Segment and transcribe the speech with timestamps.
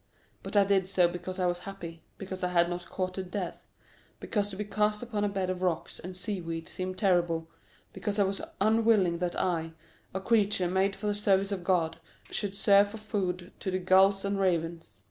[0.41, 3.67] But I did so because I was happy, because I had not courted death,
[4.19, 7.51] because to be cast upon a bed of rocks and seaweed seemed terrible,
[7.93, 9.73] because I was unwilling that I,
[10.11, 11.99] a creature made for the service of God,
[12.31, 14.99] should serve for food to the gulls and ravens.